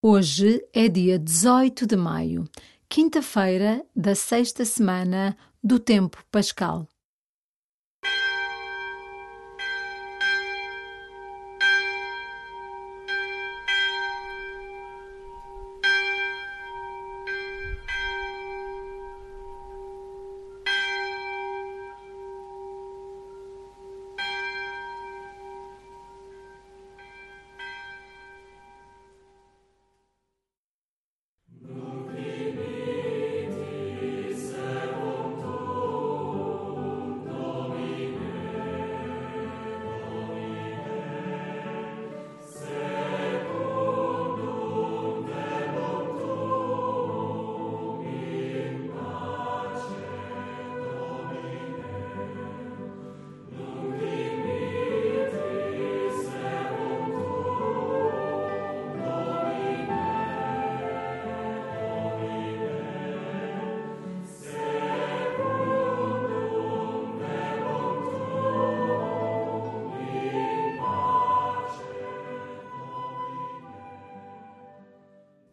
Hoje 0.00 0.64
é 0.72 0.86
dia 0.86 1.18
18 1.18 1.84
de 1.84 1.96
maio, 1.96 2.44
quinta-feira 2.88 3.84
da 3.96 4.14
sexta 4.14 4.64
semana 4.64 5.36
do 5.60 5.80
Tempo 5.80 6.24
Pascal. 6.30 6.86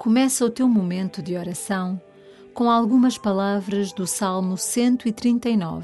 Começa 0.06 0.46
o 0.46 0.52
teu 0.52 0.68
momento 0.68 1.20
de 1.20 1.36
oração 1.36 2.00
com 2.54 2.70
algumas 2.70 3.18
palavras 3.18 3.92
do 3.92 4.06
Salmo 4.06 4.56
139 4.56 5.84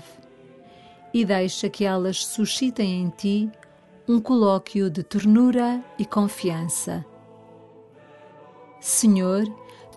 e 1.12 1.26
deixa 1.26 1.68
que 1.68 1.86
elas 1.86 2.24
suscitem 2.24 3.02
em 3.02 3.10
ti 3.10 3.52
um 4.08 4.22
colóquio 4.22 4.92
de 4.92 5.02
ternura 5.02 5.84
e 5.98 6.06
confiança. 6.06 7.04
Senhor, 8.80 9.44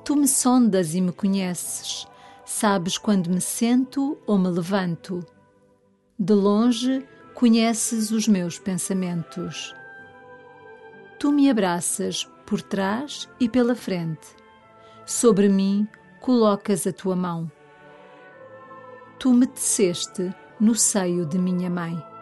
tu 0.02 0.16
me 0.16 0.26
sondas 0.26 0.94
e 0.94 1.02
me 1.02 1.12
conheces, 1.12 2.08
sabes 2.46 2.96
quando 2.96 3.28
me 3.28 3.42
sento 3.42 4.16
ou 4.26 4.38
me 4.38 4.48
levanto. 4.48 5.22
De 6.18 6.32
longe 6.32 7.06
conheces 7.34 8.10
os 8.10 8.26
meus 8.26 8.58
pensamentos. 8.58 9.74
Tu 11.18 11.30
me 11.30 11.50
abraças 11.50 12.26
por 12.46 12.62
trás 12.62 13.28
e 13.40 13.48
pela 13.48 13.74
frente. 13.74 14.28
Sobre 15.06 15.48
mim 15.48 15.88
colocas 16.20 16.86
a 16.86 16.92
tua 16.92 17.16
mão. 17.16 17.50
Tu 19.18 19.32
me 19.32 19.46
teceste 19.46 20.34
no 20.60 20.74
seio 20.74 21.26
de 21.26 21.38
minha 21.38 21.70
mãe. 21.70 22.13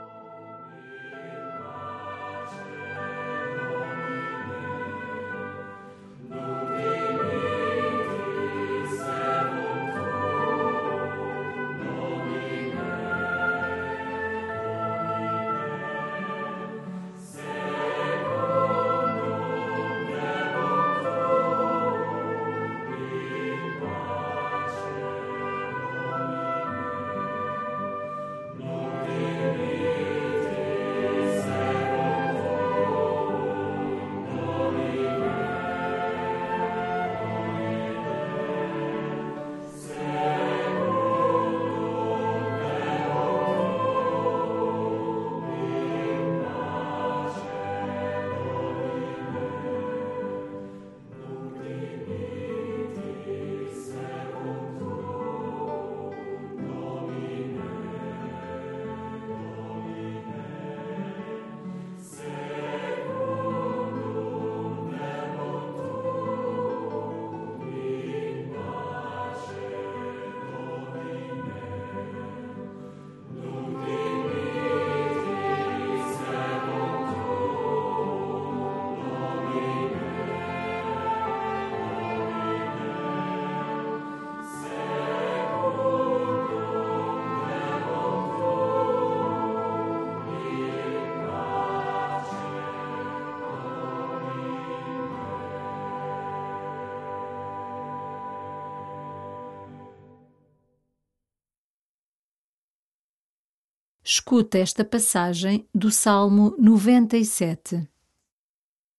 Escuta 104.15 104.59
esta 104.59 104.85
passagem 104.85 105.67
do 105.75 105.91
Salmo 105.91 106.55
97. 106.59 107.89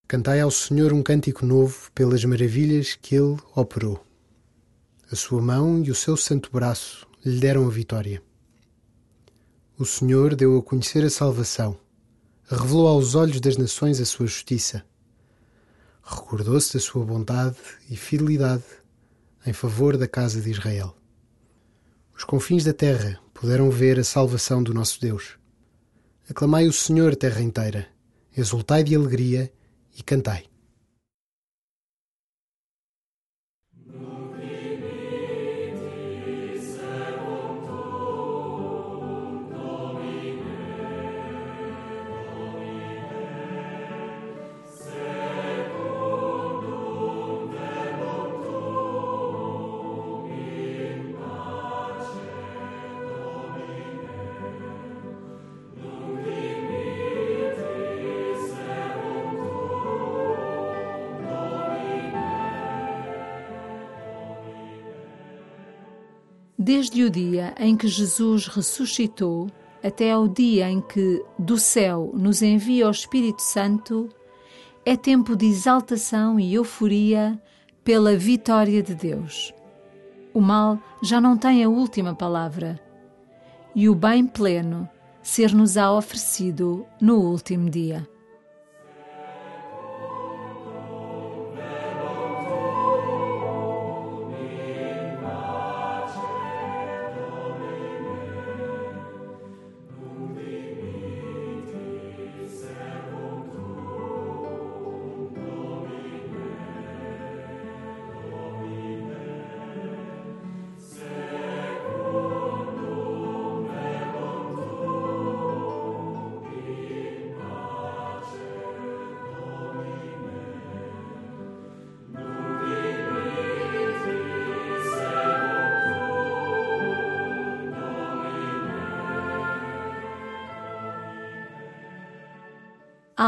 Cantai 0.07 0.41
ao 0.41 0.49
Senhor 0.49 0.91
um 0.91 1.03
cântico 1.03 1.45
novo 1.45 1.91
pelas 1.93 2.25
maravilhas 2.25 2.95
que 2.99 3.13
Ele 3.13 3.37
operou. 3.55 4.03
A 5.11 5.15
sua 5.15 5.39
mão 5.39 5.83
e 5.83 5.91
o 5.91 5.95
seu 5.95 6.17
santo 6.17 6.49
braço 6.51 7.07
lhe 7.23 7.39
deram 7.39 7.67
a 7.67 7.69
vitória. 7.69 8.23
O 9.77 9.85
Senhor 9.85 10.33
deu 10.33 10.57
a 10.57 10.63
conhecer 10.63 11.05
a 11.05 11.11
salvação, 11.11 11.77
revelou 12.45 12.87
aos 12.87 13.13
olhos 13.13 13.39
das 13.39 13.55
nações 13.55 14.01
a 14.01 14.05
sua 14.05 14.25
justiça. 14.25 14.83
Recordou-se 16.03 16.73
da 16.73 16.79
sua 16.79 17.05
bondade 17.05 17.59
e 17.87 17.95
fidelidade 17.95 18.63
em 19.45 19.53
favor 19.53 19.95
da 19.95 20.07
casa 20.07 20.41
de 20.41 20.49
Israel. 20.49 20.97
Os 22.17 22.23
confins 22.23 22.63
da 22.63 22.73
terra 22.73 23.21
puderam 23.33 23.69
ver 23.69 23.99
a 23.99 24.03
salvação 24.03 24.61
do 24.61 24.73
nosso 24.73 24.99
Deus. 25.01 25.37
Aclamai 26.29 26.67
o 26.67 26.73
Senhor, 26.73 27.15
terra 27.15 27.41
inteira, 27.41 27.87
exultai 28.35 28.83
de 28.83 28.95
alegria 28.95 29.51
e 29.97 30.01
cantai. 30.03 30.52
Desde 66.65 67.03
o 67.03 67.09
dia 67.09 67.53
em 67.59 67.75
que 67.75 67.89
Jesus 67.89 68.47
ressuscitou 68.47 69.49
até 69.83 70.11
ao 70.11 70.29
dia 70.29 70.71
em 70.71 70.79
que 70.79 71.21
do 71.37 71.57
céu 71.57 72.09
nos 72.13 72.41
envia 72.41 72.87
o 72.87 72.91
Espírito 72.91 73.41
Santo, 73.41 74.07
é 74.85 74.95
tempo 74.95 75.35
de 75.35 75.45
exaltação 75.45 76.39
e 76.39 76.53
euforia 76.53 77.37
pela 77.83 78.15
vitória 78.15 78.81
de 78.81 78.95
Deus. 78.95 79.53
O 80.33 80.39
mal 80.39 80.79
já 81.03 81.19
não 81.19 81.37
tem 81.37 81.65
a 81.65 81.67
última 81.67 82.15
palavra 82.15 82.79
e 83.75 83.89
o 83.89 83.93
bem 83.93 84.25
pleno 84.25 84.87
ser-nos-á 85.21 85.91
oferecido 85.91 86.85
no 87.01 87.17
último 87.17 87.69
dia. 87.69 88.07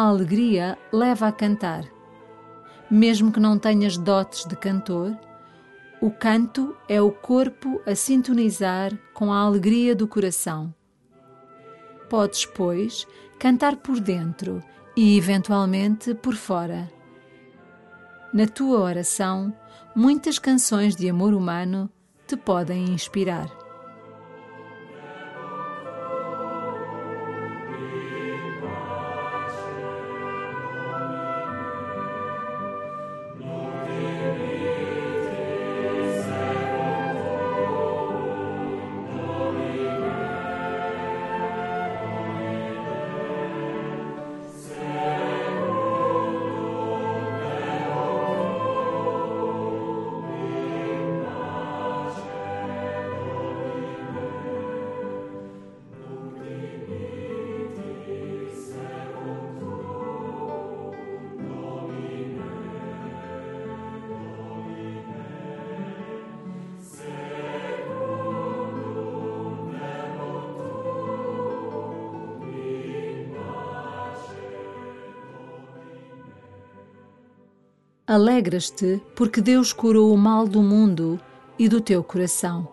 Alegria 0.08 0.78
leva 0.92 1.28
a 1.28 1.32
cantar. 1.32 1.86
Mesmo 2.90 3.32
que 3.32 3.40
não 3.40 3.58
tenhas 3.58 3.98
dotes 3.98 4.46
de 4.46 4.56
cantor, 4.56 5.18
o 6.02 6.12
canto 6.12 6.76
é 6.88 7.02
o 7.02 7.12
corpo 7.12 7.82
a 7.86 7.96
sintonizar 7.96 8.92
com 9.14 9.34
a 9.34 9.40
alegria 9.40 9.96
do 9.96 10.08
coração. 10.08 10.74
Podes, 12.10 12.46
pois, 12.46 13.08
cantar 13.40 13.78
por 13.78 14.00
dentro 14.00 14.64
e, 14.96 15.18
eventualmente, 15.18 16.14
por 16.14 16.36
fora. 16.36 16.92
Na 18.34 18.46
tua 18.46 18.80
oração, 18.80 19.54
muitas 19.96 20.38
canções 20.38 20.96
de 20.96 21.10
amor 21.10 21.34
humano 21.34 21.90
te 22.28 22.36
podem 22.36 22.86
inspirar. 22.92 23.65
Alegras-te 78.08 79.02
porque 79.16 79.42
Deus 79.42 79.74
curou 79.74 80.14
o 80.14 80.18
mal 80.18 80.48
do 80.48 80.62
mundo 80.62 81.20
e 81.58 81.68
do 81.68 81.82
teu 81.82 82.04
coração. 82.04 82.72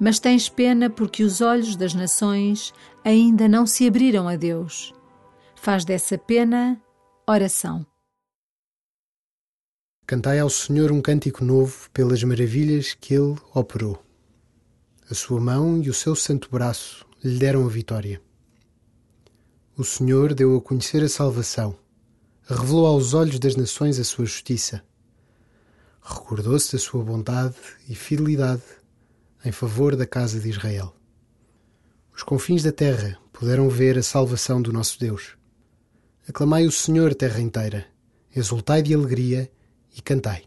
Mas 0.00 0.18
tens 0.18 0.48
pena 0.48 0.88
porque 0.88 1.22
os 1.22 1.42
olhos 1.42 1.76
das 1.76 1.92
nações 1.92 2.72
ainda 3.04 3.46
não 3.46 3.66
se 3.66 3.86
abriram 3.86 4.26
a 4.26 4.36
Deus. 4.36 4.94
Faz 5.54 5.84
dessa 5.84 6.16
pena 6.16 6.80
oração. 7.28 7.84
Cantai 10.06 10.38
ao 10.38 10.48
Senhor 10.48 10.90
um 10.90 11.02
cântico 11.02 11.44
novo 11.44 11.90
pelas 11.90 12.24
maravilhas 12.24 12.94
que 12.94 13.12
Ele 13.12 13.36
operou. 13.52 14.02
A 15.10 15.14
sua 15.14 15.38
mão 15.38 15.82
e 15.82 15.90
o 15.90 15.94
seu 15.94 16.16
santo 16.16 16.48
braço 16.50 17.06
lhe 17.22 17.38
deram 17.38 17.66
a 17.66 17.68
vitória. 17.68 18.18
O 19.76 19.84
Senhor 19.84 20.32
deu 20.32 20.56
a 20.56 20.60
conhecer 20.62 21.04
a 21.04 21.08
salvação 21.08 21.76
revelou 22.54 22.86
aos 22.86 23.12
olhos 23.12 23.38
das 23.38 23.56
nações 23.56 23.98
a 23.98 24.04
sua 24.04 24.24
justiça. 24.24 24.82
Recordou-se 26.02 26.72
da 26.72 26.78
sua 26.78 27.04
bondade 27.04 27.56
e 27.88 27.94
fidelidade 27.94 28.62
em 29.44 29.52
favor 29.52 29.94
da 29.94 30.06
casa 30.06 30.40
de 30.40 30.48
Israel. 30.48 30.94
Os 32.14 32.22
confins 32.22 32.62
da 32.62 32.72
terra 32.72 33.18
puderam 33.32 33.68
ver 33.68 33.98
a 33.98 34.02
salvação 34.02 34.60
do 34.62 34.72
nosso 34.72 34.98
Deus. 34.98 35.36
Aclamai 36.26 36.66
o 36.66 36.72
Senhor, 36.72 37.14
terra 37.14 37.40
inteira, 37.40 37.86
exultai 38.34 38.82
de 38.82 38.94
alegria 38.94 39.50
e 39.96 40.00
cantai. 40.00 40.44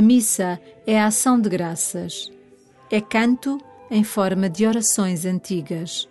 A 0.00 0.02
missa 0.02 0.58
é 0.86 0.98
a 0.98 1.08
ação 1.08 1.38
de 1.38 1.50
graças. 1.50 2.32
É 2.90 3.02
canto 3.02 3.60
em 3.90 4.02
forma 4.02 4.48
de 4.48 4.66
orações 4.66 5.26
antigas. 5.26 6.08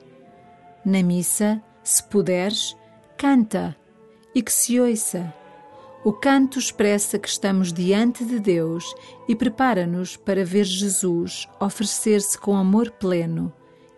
Na 0.85 1.01
missa, 1.01 1.59
se 1.83 2.03
puderes, 2.03 2.77
canta 3.17 3.75
e 4.35 4.43
que 4.43 4.53
se 4.53 4.79
ouça. 4.79 5.33
O 6.05 6.13
canto 6.13 6.59
expressa 6.59 7.17
que 7.17 7.27
estamos 7.27 7.73
diante 7.73 8.23
de 8.23 8.39
Deus 8.39 8.93
e 9.27 9.35
prepara-nos 9.35 10.15
para 10.15 10.45
ver 10.45 10.65
Jesus 10.65 11.47
oferecer-se 11.59 12.37
com 12.37 12.55
amor 12.55 12.91
pleno, 12.91 13.51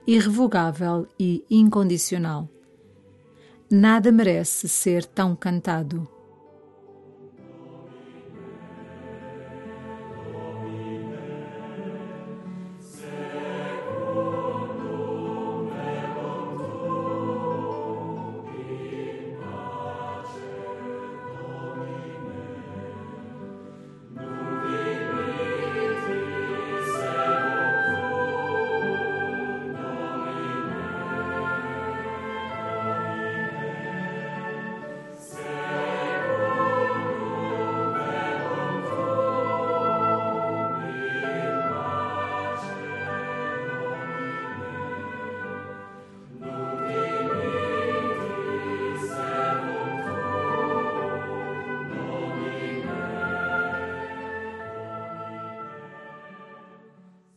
irrevogável 0.08 1.06
e 1.20 1.44
incondicional. 1.52 2.48
Nada 3.70 4.10
merece 4.10 4.70
ser 4.70 5.04
tão 5.04 5.36
cantado. 5.36 6.08